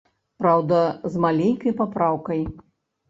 [0.45, 0.79] Праўда,
[1.15, 2.41] з маленькай папраўкай.